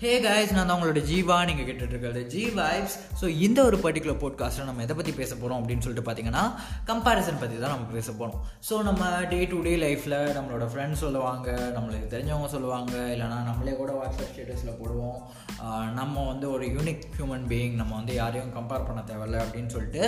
[0.00, 1.44] Hey guys நான் தான் உங்களோட ஜீவா.
[1.44, 5.78] நீங்கள் கேட்டுட்ருக்கிறது ஜி வைப்ஸ் ஸோ இந்த ஒரு பர்டிகுலர் போட்காஸ்ட்டில் நம்ம எதை பற்றி பேச போகிறோம் அப்படின்னு
[5.78, 6.42] சொல்லிட்டு பார்த்தீங்கன்னா
[6.86, 8.34] கம்பேரிசன் பற்றி தான் நம்ம பேச போகிறோம்
[8.68, 13.92] ஸோ நம்ம டே டு டே லைஃப்பில் நம்மளோட ஃப்ரெண்ட்ஸ் சொல்லுவாங்க நம்மளுக்கு தெரிஞ்சவங்க சொல்லுவாங்க இல்லைனா நம்மளே கூட
[13.92, 15.16] வாட்ஸ்அப் ஸ்டேட்டஸில் போடுவோம்.
[15.94, 20.02] நம்ம வந்து ஒரு யூனிக் ஹியூமன் பீயிங் நம்ம வந்து யாரையும் கம்பேர் பண்ண தேவையில்ல அப்படின்னு சொல்லிட்டு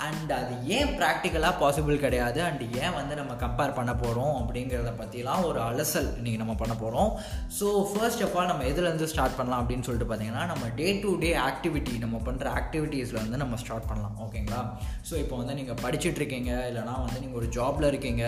[0.00, 5.44] அண்ட் அது ஏன் ப்ராக்டிக்கலாக பாசிபிள் கிடையாது அண்ட் ஏன் வந்து நம்ம கம்பேர் பண்ண போகிறோம் அப்படிங்கிறத பற்றிலாம்
[5.44, 7.10] ஒரு அலசல் இன்றைக்கி நம்ம பண்ண போகிறோம்
[7.60, 11.10] ஸோ ஃபர்ஸ்ட் ஆஃப் ஆல் நம்ம எதுலேருந்து ஸ்டார்ட் ஸ்டார்ட் பண்ணலாம் அப்படின்னு சொல்லிட்டு பார்த்தீங்கன்னா நம்ம டே டு
[11.22, 14.14] டே ஆக்டிவிட்டி நம்ம பண்ணுற ஆக்டிவிட்டீஸில் வந்து நம்ம ஸ்டார்ட் பண்ணலாம்.
[14.24, 14.60] ஓகேங்களா
[15.08, 18.24] ஸோ இப்போ வந்து நீங்கள் படிச்சுட்டு இருக்கீங்க இல்லைனா வந்து நீங்கள் ஒரு ஜாபில் இருக்கீங்க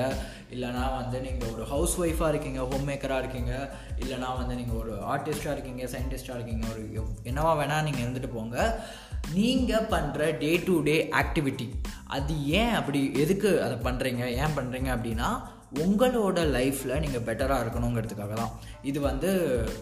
[0.55, 3.53] இல்லைனா வந்து நீங்கள் ஒரு ஹவுஸ் ஒய்ஃபாக இருக்கீங்க ஹோம் மேக்கராக இருக்கீங்க
[4.03, 6.83] இல்லைனா வந்து நீங்கள் ஒரு ஆர்டிஸ்ட்டாக இருக்கீங்க சயின்டிஸ்டாக இருக்கீங்க ஒரு
[7.31, 8.59] என்னவா வேணால் நீங்கள் இருந்துட்டு போங்க.
[9.39, 11.69] நீங்கள் பண்ணுற டே டு டே ஆக்டிவிட்டி
[12.17, 15.31] அது ஏன் அப்படி எதுக்கு அதை பண்ணுறீங்க ஏன் பண்ணுறீங்க அப்படின்னா
[15.79, 18.55] உங்களோட லைஃப்பில் நீங்கள் பெட்டராக இருக்கணுங்கிறதுக்காக தான்
[18.91, 19.29] இது வந்து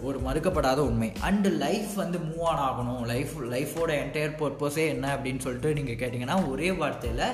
[0.07, 1.09] ஒரு மறுக்கப்படாத உண்மை.
[1.29, 3.01] அண்டு லைஃப் வந்து மூவ் ஆன் ஆகணும்.
[3.13, 7.25] லைஃப் லைஃபோட என்டையர் பர்பஸே என்ன அப்படின்னு சொல்லிட்டு நீங்கள் கேட்டிங்கன்னா ஒரே வார்த்தையில்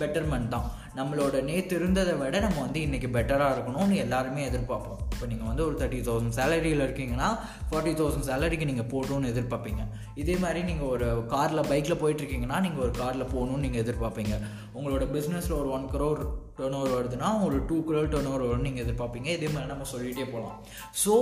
[0.00, 0.68] பெட்டர்மெண்ட் தான்.
[0.98, 5.00] நம்மளோட நேற்று இருந்ததை விட நம்ம வந்து இன்றைக்கி பெட்டராக இருக்கணும்னு எல்லாருமே எதிர்பார்ப்போம்.
[5.12, 7.28] இப்போ நீங்கள் வந்து ஒரு தேர்ட்டி தௌசண்ட் சேலரியில் இருக்கீங்கன்னா
[7.70, 9.84] ஃபார்ட்டி தௌசண்ட் சேலரிக்கு நீங்கள் போகணும்னு எதிர்பார்ப்பீங்க.
[10.22, 14.36] இதே மாதிரி நீங்கள் ஒரு காரில் பைக்கில் போயிட்டுருக்கீங்கன்னா நீங்கள் ஒரு காரில் போகணும்னு நீங்கள் எதிர்பார்ப்பீங்க.
[14.78, 16.22] உங்களோட பிஸ்னஸில் ஒரு ஒன் க்ரோர்
[16.60, 19.28] டேர்ன் ஓவர் வருதுன்னா ஒரு டூ குரோர் டேர்ன் ஓவர் வரும்னு நீங்கள் எதிர்பார்ப்பீங்க.
[19.38, 20.56] இதே மாதிரி நம்ம சொல்லிகிட்டே போகலாம்
[21.02, 21.14] ஸோ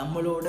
[0.00, 0.48] நம்மளோட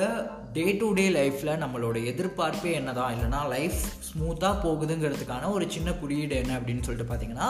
[0.58, 3.80] டே டு டே லைஃப்பில் நம்மளோட எதிர்பார்ப்பே என்ன தான் இல்லைனா லைஃப்
[4.10, 7.48] ஸ்மூத்தாக போகுதுங்கிறதுக்கான ஒரு சின்ன குறியீடு என்ன அப்படின்னு சொல்லிட்டு பார்த்தீங்கன்னா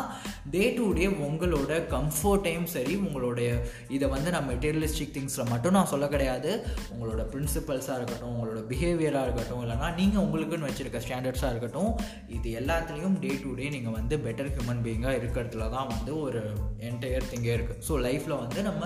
[0.54, 3.50] டே டு டே உங்களோட கம்ஃபர்ட்டையும் சரி உங்களுடைய
[3.96, 6.52] இதை வந்து நான் மெட்டீரியலிஸ்டிக் திங்ஸில் மட்டும் நான் சொல்ல கிடையாது.
[6.94, 11.92] உங்களோட பிரின்சிபல்ஸாக இருக்கட்டும் உங்களோட பிஹேவியராக இருக்கட்டும் இல்லைனா நீங்கள் உங்களுக்குன்னு வச்சுருக்க ஸ்டாண்டர்ட்ஸாக இருக்கட்டும்
[12.38, 16.42] இது எல்லாத்துலேயும் டே டு டே நீங்கள் வந்து பெட்டர் ஹியூமன் பீயிங்காக இருக்கிறதுல தான் வந்து ஒரு
[16.88, 18.83] என்டையர் திங்கே இருக்குது ஸோ லைஃப்பில் வந்து நம்ம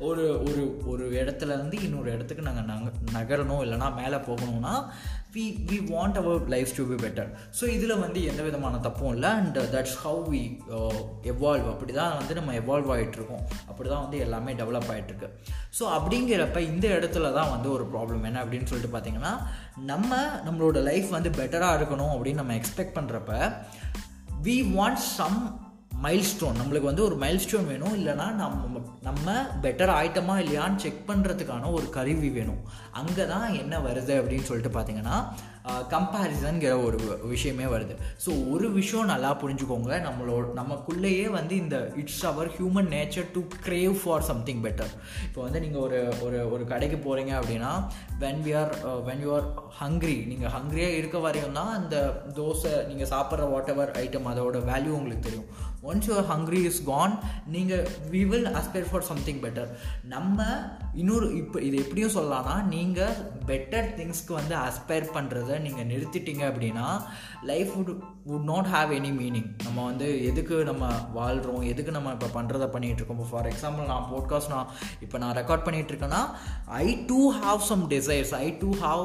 [0.00, 4.74] ஒரு ஒரு ஒரு இடத்துல இருந்து இன்னொரு இடத்துக்கு நாங்கள் நக நகரணும் இல்லைனா மேலே போகணும்னா
[5.34, 9.30] we we want our life to be better so இதில் வந்து எந்த விதமான தப்பும் இல்லை.
[9.40, 10.40] And that's how we
[11.32, 15.28] evolve uh, அப்படி தான் வந்து நம்ம எவால்வ் ஆகிட்டுருக்கோம் அப்படி தான் வந்து எல்லாமே டெவலப் ஆகிட்டுருக்கு
[15.78, 19.34] ஸோ அப்படிங்கிறப்ப இந்த இடத்துல தான் வந்து ஒரு ப்ராப்ளம் என்ன அப்படின்னு சொல்லிட்டு பார்த்தீங்கன்னா
[19.84, 20.10] நம்ம
[20.44, 23.32] நம்மளோட லைஃப் வந்து பெட்டராக இருக்கணும் அப்படின்னு நம்ம எக்ஸ்பெக்ட் பண்ணுறப்ப
[24.42, 25.40] வி வாண்ட் சம்
[26.06, 27.94] மைல்ஸ்டோன் நம்மளுக்கு வந்து ஒரு மைல்ஸ்டோன் வேணும்.
[28.00, 29.34] இல்லைனா நம்ம நம்ம
[29.64, 32.60] பெட்டர் ஆயிட்டமா இல்லையான்னு செக் பண்ணுறதுக்கான ஒரு கருவி வேணும்.
[33.00, 35.16] அங்கே தான் என்ன வருது அப்படின்னு சொல்லிட்டு பார்த்தீங்கன்னா
[35.92, 36.98] கம்பேரிசன்கிற ஒரு
[37.32, 37.94] விஷயமே வருது.
[38.24, 39.90] ஸோ ஒரு விஷயம் நல்லா புரிஞ்சுக்கோங்க.
[40.06, 44.92] நம்மளோட நமக்குள்ளேயே வந்து இந்த it's our human nature to crave for something better
[45.28, 47.72] இப்போ வந்து நீங்கள் ஒரு ஒரு ஒரு கடைக்கு போகிறீங்க அப்படின்னா
[48.24, 48.72] when we are
[49.08, 49.48] when you are
[49.82, 51.96] hungry நீங்கள் ஹங்க்ரியாக இருக்க வரையும் தான் அந்த
[52.40, 55.50] தோசை நீங்கள் சாப்பிட்ற வாட் எவர் ஐட்டம் அதோட வேல்யூ உங்களுக்கு தெரியும்.
[55.82, 57.12] Once your hungry is gone
[57.48, 59.70] நீங்கள் we will aspire for something better
[60.08, 60.38] நம்ம
[60.94, 63.14] இன்னொரு இப்போ இது எப்படியும் சொல்லலாம்னா நீங்கள்
[63.46, 66.86] பெட்டர் திங்ஸ்க்கு வந்து அஸ்பயர் பண்ணுறத நீங்கள் நிறுத்திட்டீங்க அப்படின்னா
[67.44, 67.92] life would
[68.26, 73.00] would not have any meaning நம்ம வந்து எதுக்கு நம்ம வாழ்கிறோம் எதுக்கு நம்ம இப்போ பண்ணுறத பண்ணிகிட்டு
[73.00, 73.24] இருக்கோம்?
[73.30, 74.70] ஃபார் எக்ஸாம்பிள் நான் போட்காஸ்ட் நான்
[75.00, 76.22] இப்போ நான் ரெக்கார்ட் பண்ணிகிட்டு இருக்கேன்னா
[76.80, 79.04] I do have some desires I do have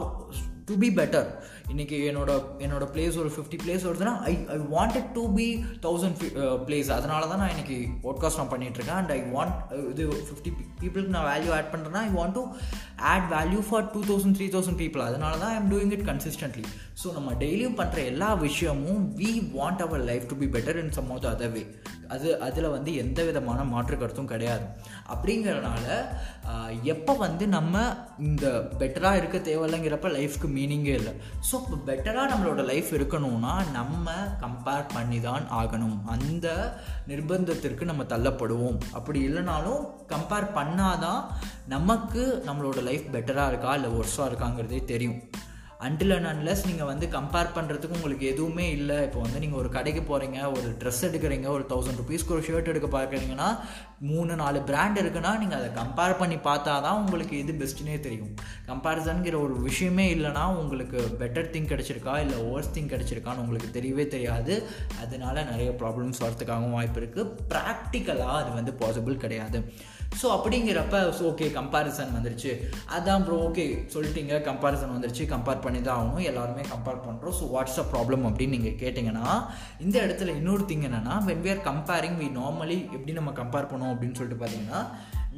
[0.66, 1.28] to be better
[1.66, 5.48] இன்னைக்கு என்னோட என்னோட பிளேஸ் ஒரு ஃபிஃப்டி பிளேஸ் வருதுன்னா I I wanted to be
[5.81, 6.22] thousand
[6.66, 10.52] place அதனால தான் நான் இன்னைக்கு பாட்காஸ்ட் நான் பண்ணிகிட்ருக்கேன் இருக்கேன் அண்ட் ஐ வாண்ட் uh, இது ஃபிஃப்டி
[10.81, 12.44] பீப்புளுக்கு நான் வேல்யூ ஆட் பண்ணுறேன்னா I want to
[13.12, 16.66] add value for two thousand three thousand people அதனால தான் I'm doing it consistently
[17.02, 21.10] so நம்ம டெய்லியும் பண்ணுற எல்லா விஷயமும் we want our life to be better in some
[21.16, 21.64] of other way
[22.14, 24.66] அது அதில் வந்து எந்த விதமான மாற்று கருத்தும் கிடையாது.
[25.14, 25.86] அப்படிங்கிறனால
[26.94, 27.76] எப்போ வந்து நம்ம
[28.28, 28.46] இந்த
[28.80, 31.14] பெட்டராக இருக்க தேவையில்லைங்கிறப்ப லைஃப்க்கு மீனிங்கே இல்லை.
[31.48, 34.14] ஸோ இப்போ பெட்டராக நம்மளோட லைஃப் இருக்கணும்னா நம்ம
[34.44, 35.98] கம்பேர் பண்ணி தான் ஆகணும்.
[36.16, 36.48] அந்த
[37.12, 38.78] நிர்பந்தத்திற்கு நம்ம தள்ளப்படுவோம்.
[39.00, 39.82] அப்படி இல்லைனாலும்
[40.14, 41.24] கம்பேர் பண்ணாதான்
[41.76, 45.20] நமக்கு நம்மளோட லைஃப் பெட்டராக இருக்கா இல்லை ஒர்ஸாக இருக்காங்கிறதே தெரியும்.
[45.85, 48.97] அன்டில் அண்ட் அன்லஸ் நீங்கள் வந்து கம்பேர் பண்ணுறதுக்கு உங்களுக்கு எதுவுமே இல்லை.
[49.07, 52.90] இப்போ வந்து நீங்கள் ஒரு கடைக்கு போகிறீங்க ஒரு ட்ரெஸ் எடுக்கிறீங்க ஒரு தௌசண்ட் ருபீஸ்க்கு ஒரு ஷர்ட் எடுக்க
[52.97, 53.50] பார்க்குறீங்கன்னா
[54.12, 58.32] மூணு நாலு பிராண்ட் இருக்குன்னா நீங்கள் அதை கம்பேர் பண்ணி பார்த்தா தான் உங்களுக்கு எது பெஸ்ட்டுனே தெரியும்.
[58.70, 64.55] கம்பேரிசன்கிற ஒரு விஷயமே இல்லைனா உங்களுக்கு பெட்டர் திங் கிடச்சிருக்கா இல்லை ஓர்ஸ் திங் கிடச்சிருக்கான்னு உங்களுக்கு தெரியவே தெரியாது.
[65.03, 69.59] அதனால நிறைய ப்ராப்ளம்ஸ் வரதுக்காகவும் வாய்ப்பு இருக்குது ப்ராக்டிக்கலாக அது வந்து பாசிபிள் கிடையாது.
[70.22, 72.52] ஸோ அப்படிங்கிறப்ப ஸோ ஓகே கம்பேரிசன் வந்துருச்சு.
[72.97, 74.34] அதான் ப்ரோ ஓகே சொல்லிட்டீங்க.
[74.50, 75.26] கம்பேரிசன் வந்துருச்சு.
[75.34, 76.23] கம்பேர் பண்ணி தான் ஆகணும்.
[76.32, 79.28] எல்லாருமே கம்பேர் பண்ணுறோம் ஸோ வாட்ஸ் அ ப்ராப்ளம் அப்படின்னு நீங்கள் கேட்டிங்கன்னா
[79.85, 83.94] இந்த இடத்துல இன்னொரு திங் என்னென்னா when we are comparing we normally எப்படி நம்ம கம்பேர் பண்ணோம்
[83.94, 84.82] அப்படின்னு சொல்லிட்டு பார்த்தீங்கன்னா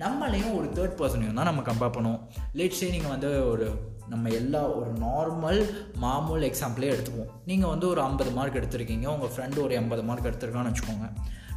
[0.03, 2.23] நம்மளையும் ஒரு தேர்ட் பர்சனையும் தான் நம்ம கம்பேர் பண்ணுவோம்.
[2.59, 3.67] லேட்ஸே நீங்கள் வந்து ஒரு
[4.11, 5.61] நம்ம எல்லா ஒரு நார்மல்
[6.03, 9.07] மாமூல் எக்ஸாம்பிளே எடுத்துப்போம் நீங்கள் வந்து ஒரு ஐம்பது மார்க் எடுத்திருக்கீங்க.
[9.15, 11.07] உங்கள் ஃப்ரெண்டு ஒரு எண்பது மார்க் எடுத்திருக்கான்னு வச்சுக்கோங்க.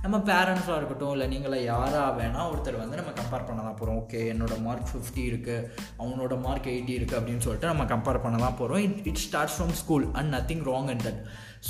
[0.03, 4.21] நம்ம பேரண்ட்ஸாக இருக்கட்டும் இல்லை நீங்கள யாராக வேணால் ஒருத்தர் வந்து நம்ம கம்பேர் பண்ண தான் போகிறோம் ஓகே
[4.33, 5.67] என்னோட மார்க் ஃபிஃப்டி இருக்குது
[5.99, 9.73] அவனோட மார்க் எயிட்டி இருக்குது அப்படின்னு சொல்லிட்டு நம்ம கம்பேர் பண்ண தான் போகிறோம் it it starts from
[9.73, 11.21] school and nothing wrong and that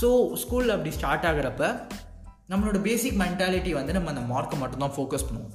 [0.03, 0.11] so
[0.45, 1.83] ஸ்கூலில் அப்படி ஸ்டார்ட் ஆகிறப்ப
[2.49, 5.55] நம்மளோட பேசிக் மென்டாலிட்டி வந்து நம்ம அந்த மார்க்கை மட்டும்தான் ஃபோக்கஸ் பண்ணுவோம்.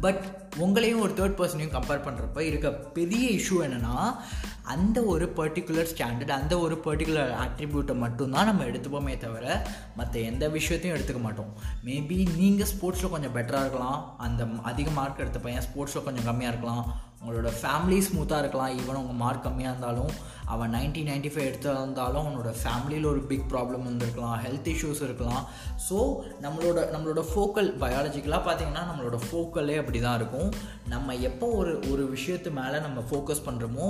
[0.00, 4.16] பட் உங்களையும் ஒரு தேர்ட் பர்சனையும் கம்பேர் பண்ணுறப்ப இருக்க பெரிய இஷ்யூ என்னென்னா
[4.62, 9.66] அந்த ஒரு பர்டிகுலர் ஸ்டாண்டர்ட் அந்த ஒரு பர்டிகுலர் ஆட்ரிபியூட்டை மட்டும்தான் நம்ம எடுத்துப்போமே தவிர
[9.96, 11.52] மற்ற எந்த விஷயத்தையும் எடுத்துக்க மாட்டோம்.
[11.84, 14.18] மேபி நீங்கள் ஸ்போர்ட்ஸில் கொஞ்சம் பெட்டராக இருக்கலாம்.
[14.18, 17.00] அந்த அதிக மார்க் எடுத்த பையன் ஸ்போர்ட்ஸில் கொஞ்சம் கம்மியாக இருக்கலாம்.
[17.22, 18.74] உங்களோட ஃபேமிலி ஸ்மூத்தாக இருக்கலாம்.
[18.80, 20.12] ஈவன் உங்கள் மார்க் கம்மியாக இருந்தாலும்
[20.52, 24.38] அவன் நைன்டி நைன்ட்டி ஃபைவ் எடுத்திருந்தாலும் அவனோட ஃபேமிலியில் ஒரு பிக் ப்ராப்ளம் இருந்திருக்கலாம்.
[24.44, 25.42] ஹெல்த் இஷ்யூஸ் இருக்கலாம்.
[25.86, 25.96] ஸோ
[26.44, 30.48] நம்மளோட நம்மளோட ஃபோக்கல் பயாலஜிக்கலாக பார்த்தீங்கன்னா நம்மளோட ஃபோக்கலே அப்படி தான் இருக்கும்.
[30.94, 33.86] நம்ம எப்போ ஒரு ஒரு விஷயத்து மேலே நம்ம ஃபோக்கஸ் பண்ணுறோமோ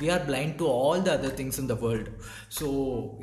[0.00, 2.10] we are blind to all the other things in the world
[2.58, 2.66] so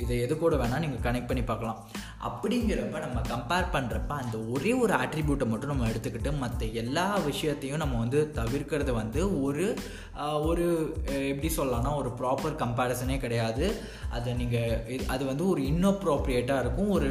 [0.04, 1.82] இதை எது கூட வேணால் நீங்கள் கனெக்ட் பண்ணி பார்க்கலாம்.
[2.30, 7.98] அப்படிங்கிறப்ப நம்ம கம்பேர் பண்ணுறப்ப அந்த ஒரே ஒரு ஆட்ரிபியூட்டை மட்டும் நம்ம எடுத்துக்கிட்டு மற்ற எல்லா விஷயத்தையும் நம்ம
[8.06, 9.66] வந்து தவிர்க்கிறது வந்து ஒரு
[10.50, 10.66] ஒரு
[11.32, 13.66] எப்படி சொல்லலாம்னா ஒரு ப்ராப்பர் கம்பேரிசனே கிடையாது.
[14.18, 16.92] அதை நீங்கள் அது வந்து ஒரு இன்னோப்ரோப்ரியேட்டாக இருக்கும்.
[16.98, 17.10] ஒரு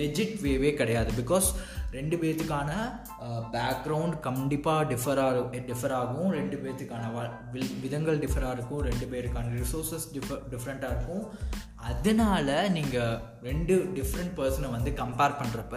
[0.00, 1.10] லெஜிட் வேவே கிடையாது.
[1.22, 1.48] பிகாஸ்
[1.96, 2.70] ரெண்டு பேர்த்துக்கான
[3.54, 6.30] பேக்ரவுண்ட் கண்டிப்பாக டிஃபராக டிஃபர் ஆகும்.
[6.38, 7.04] ரெண்டு பேர்த்துக்கான
[7.84, 8.82] விதங்கள் டிஃபராக இருக்கும்.
[8.90, 11.24] ரெண்டு பேருக்கான ரிசோர்ஸஸ் டிஃபர் டிஃப்ரெண்ட்டாக இருக்கும்.
[11.90, 13.20] அதனால் நீங்கள்
[13.50, 15.76] ரெண்டு டிஃப்ரெண்ட் பர்சனை வந்து கம்பேர் பண்ணுறப்ப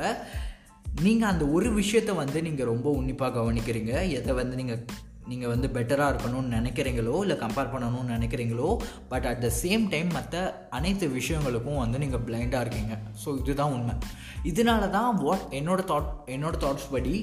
[1.06, 3.94] நீங்கள் அந்த ஒரு விஷயத்தை வந்து நீங்கள் ரொம்ப உன்னிப்பாக கவனிக்கிறீங்க.
[4.18, 4.82] எதை வந்து நீங்கள்
[5.30, 8.70] நீங்கள் வந்து பெட்டராக இருக்கணும்னு நினைக்கிறீங்களோ இல்லை கம்பேர் பண்ணணும்னு நினைக்கிறீங்களோ
[9.12, 10.44] but at the same time மற்ற
[10.78, 12.96] அனைத்து விஷயங்களுக்கும் வந்து நீங்கள் பிளைண்டாக இருக்கீங்க.
[13.24, 13.96] ஸோ இதுதான் உண்மை.
[14.52, 17.16] இதனால தான் வாட் என்னோட தாட் என்னோட தாட்ஸ் படி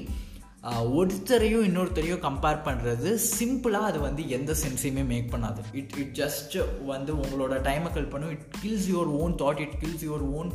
[0.99, 5.61] ஒருத்தரையும் இன்னொருத்தரையும் கம்பேர் பண்ணுறது சிம்பிளாக அது வந்து எந்த சென்ஸையுமே மேக் பண்ணாது.
[5.79, 6.55] இட் இட் ஜஸ்ட்
[6.89, 8.33] வந்து உங்களோட டைமை கல் பண்ணும்.
[8.35, 10.49] It kills your own thought it kills your own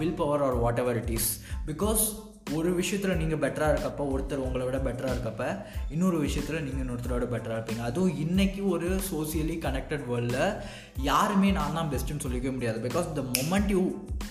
[0.00, 1.30] will power or whatever it is is
[1.70, 2.04] because
[2.56, 5.48] ஒரு விஷயத்தில் நீங்கள் பெட்டராக இருக்கப்போ ஒருத்தர் உங்களை விட பெட்டராக இருக்கப்போ
[5.94, 7.84] இன்னொரு விஷயத்தில் நீங்கள் இன்னொருத்தரோட பெட்டராக இருப்பீங்க.
[7.90, 10.56] அதுவும் இன்றைக்கி ஒரு சோசியலி கனெக்டட் வேர்ல்டில்
[11.10, 12.78] யாருமே நான் தான் பெஸ்ட்டுன்னு சொல்லிக்க முடியாது.
[12.88, 13.82] Because the moment you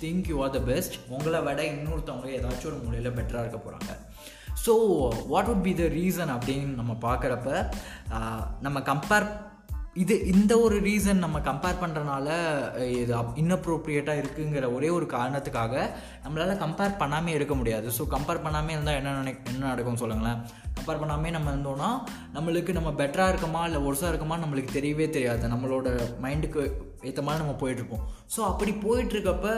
[0.03, 3.91] think you are the best உங்களை விட இன்னொருத்தவங்க ஏதாச்சும் ஒரு மூலையில் பெட்டராக இருக்க போகிறாங்க
[4.65, 4.73] so
[5.33, 7.49] what would be the reason அப்படின்னு நம்ம பார்க்குறப்ப
[8.65, 9.27] நம்ம கம்பேர்
[10.03, 12.27] இது இந்த ஒரு ரீசன் நம்ம கம்பேர் பண்ணுறனால
[13.01, 15.73] இது இன்னப்ரோப்ரியேட்டாக இருக்குங்கிற ஒரே ஒரு காரணத்துக்காக
[16.23, 17.87] நம்மளால் கம்பேர் பண்ணாமே இருக்க முடியாது.
[17.97, 20.39] ஸோ கம்பேர் பண்ணாமே இருந்தால் என்ன நினை என்ன நடக்கும் சொல்லுங்களேன்.
[20.77, 21.89] கம்பேர் பண்ணாமே நம்ம இருந்தோம்னா
[22.35, 25.51] நம்மளுக்கு நம்ம பெட்டராக இருக்கோமா இல்லை ஒர்ஸாக இருக்கமா நம்மளுக்கு தெரியவே தெரியாது.
[25.53, 25.87] நம்மளோட
[26.25, 26.61] மைண்டுக்கு
[27.09, 28.05] ஏற்ற மாதிரி நம்ம போயிட்டுருப்போம்
[28.35, 29.49] ஸோ அப்படி போயிட்டுருக்கப்ப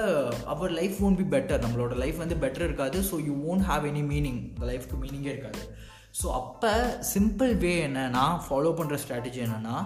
[0.54, 3.00] our life won't be better நம்மளோட லைஃப் வந்து பெட்டர் இருக்காது.
[3.12, 5.62] So you won't have any meaning இந்த லைஃப்க்கு மீனிங்கே இருக்காது.
[6.22, 6.72] ஸோ அப்போ
[7.14, 9.78] சிம்பிள் வே என்னன்னா ஃபாலோ பண்ணுற ஸ்ட்ராட்டஜி என்னென்னா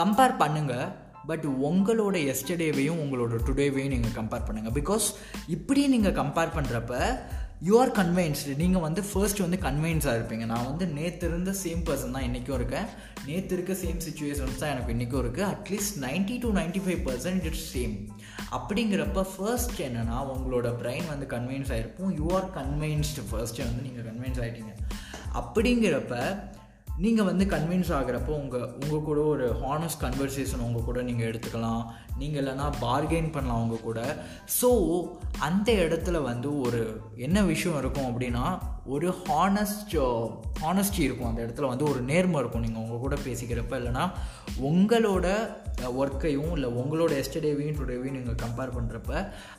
[0.00, 0.88] கம்பேர் பண்ணுங்கள்
[1.30, 5.06] பட் உங்களோட எஸ்டர்டேவையும் உங்களோட டுடேவையும் நீங்கள் கம்பேர் பண்ணுங்கள் பிகாஸ்
[5.56, 6.94] இப்படி நீங்கள் கம்பேர் பண்ணுறப்ப
[7.66, 10.44] யூ ஆர் கன்வின்ஸ்டு நீங்கள் வந்து ஃபர்ஸ்ட் வந்து கன்வின்ஸாக இருப்பீங்க.
[10.50, 12.86] நான் வந்து நேற்று இருந்த சேம் பர்சன் தான் இன்றைக்கும் இருக்கேன்.
[13.28, 17.66] நேற்று இருக்க சேம் சுச்சுவேஷன்ஸ் தான் எனக்கு இன்றைக்கும் இருக்குது at least ninety to ninety five percent it's
[17.72, 17.94] same
[18.58, 24.40] அப்படிங்கிறப்ப ஃபர்ஸ்ட் என்னென்னா உங்களோட பிரெயின் வந்து கன்வீன்ஸ் ஆகிருப்போம் யூ ஆர் கன்வீன்ஸ்டு ஃபர்ஸ்ட்டு வந்து நீங்கள் கன்வீன்ஸ்
[24.44, 24.74] ஆகிட்டீங்க
[25.40, 26.14] அப்படிங்கிறப்ப
[27.02, 31.82] நீங்கள் வந்து கன்வின்ஸ் ஆகிறப்போ உங்கள் உங்கள் கூட ஒரு ஹானஸ்ட் கன்வர்சேஷன் உங்கள் கூட நீங்கள் எடுத்துக்கலாம்.
[32.20, 34.00] நீங்கள் இல்லைனா பார்கெயின் பண்ணலாம் உங்கள் கூட.
[34.56, 34.70] ஸோ
[35.48, 36.80] அந்த இடத்துல வந்து ஒரு
[37.26, 38.44] என்ன விஷயம் இருக்கும் அப்படின்னா
[38.94, 39.96] ஒரு ஹானஸ்ட்
[40.64, 41.30] ஹானஸ்டி இருக்கும்.
[41.30, 42.66] அந்த இடத்துல வந்து ஒரு நேர்மை இருக்கும்.
[42.66, 44.04] நீங்கள் உங்கள் கூட பேசிக்கிறப்ப இல்லைனா
[44.70, 45.26] உங்களோட
[46.02, 49.12] ஒர்க்கையும் இல்லை உங்களோட எஸ்டர்டேவையும் டுடேவையும் நீங்கள் கம்பேர் பண்ணுறப்ப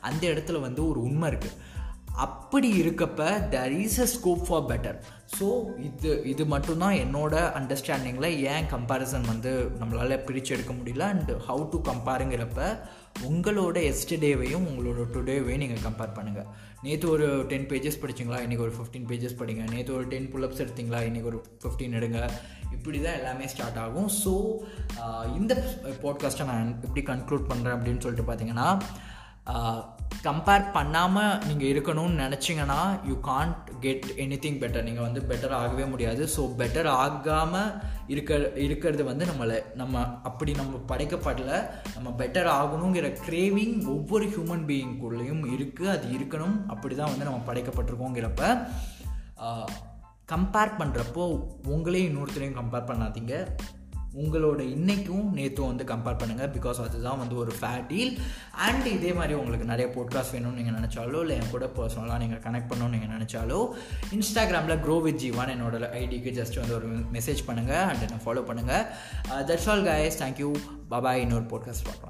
[0.08, 1.78] அந்த இடத்துல வந்து ஒரு உண்மை இருக்குது
[2.16, 4.98] அப்படி இருக்கப்ப there is a scope for better
[5.38, 11.68] so இது இது மட்டும்தான் என்னோட அண்டர்ஸ்டாண்டிங்கில் ஏன் கம்பேரிசன் வந்து நம்மளால் பிரித்து எடுக்க முடியல அண்ட் ஹவு
[11.70, 12.78] டு கம்பேருங்கிறப்ப
[13.28, 16.46] உங்களோட எஸ்டர்டேவையும் உங்களோட டுடேவையும் நீங்கள் கம்பேர் பண்ணுங்கள்
[16.82, 18.42] நேற்று ஒரு டென் பேஜஸ் படிச்சிங்களா?
[18.44, 19.64] இன்றைக்கி ஒரு ஃபிஃப்டீன் பேஜஸ் படிங்க.
[19.74, 21.00] நேற்று ஒரு டென் புல்லப்ஸ் எடுத்திங்களா?
[21.08, 22.30] இன்றைக்கி ஒரு ஃபிஃப்டீன் எடுங்க.
[22.72, 24.08] இப்படி தான் எல்லாமே ஸ்டார்ட் ஆகும்.
[24.24, 24.32] ஸோ
[25.36, 25.54] இந்த
[26.04, 28.68] பாட்காஸ்ட்டை நான் எப்படி கன்க்ளூட் பண்ணுறேன் அப்படின்னு சொல்லிட்டு பார்த்தீங்கன்னா
[30.26, 35.84] கம்பேர் பண்ணாமல் நீங்கள் இருக்கணும்னு நினச்சிங்கன்னா you can't get any thing better நீங்கள் வந்து பெட்டர் ஆகவே
[35.92, 36.22] முடியாது.
[36.34, 37.70] ஸோ பெட்டர் ஆகாமல்
[38.14, 41.52] இருக்க இருக்கிறது வந்து நம்மளை நம்ம அப்படி நம்ம படைக்கப்படல.
[41.96, 46.56] நம்ம பெட்டர் ஆகணுங்கிற கிரேவிங் ஒவ்வொரு ஹியூமன் பீயிங்குள்ளேயும் இருக்குது அது இருக்கணும்.
[46.74, 48.44] அப்படி தான் வந்து நம்ம படைக்கப்பட்டிருக்கோங்கிறப்ப
[50.32, 51.22] கம்பேர் பண்ணுறப்போ
[51.74, 53.36] உங்களையும் இன்னொருத்தரையும் கம்பேர் பண்ணாதீங்க.
[54.14, 58.18] உங்களோட இன்றைக்கும் நேற்றும் வந்து கம்பேர் பண்ணுங்கள் பிகாஸ் அதுதான் வந்து ஒரு ஃபேட் டீல்
[58.52, 62.70] அண்ட் இதே மாதிரி உங்களுக்கு நிறைய போட்காஸ்ட் வேணும்னு நீங்கள் நினச்சாலோ இல்லை என் கூட பர்சனலாக நீங்கள் கனெக்ட்
[62.72, 63.60] பண்ணணும்னு நீங்கள் நினச்சாலோ
[64.10, 68.84] இன்ஸ்டாகிராமில் க்ரோ வித் ஜீவான் என்னோட ஐடிக்கு ஜஸ்ட் வந்து ஒரு மெசேஜ் பண்ணுங்கள் அண்ட் என்ன ஃபாலோ பண்ணுங்கள்
[69.46, 70.54] that's all guys thank you
[70.90, 72.09] bye bye இன்னொரு போட்காஸ்ட் பார்க்கலாம்.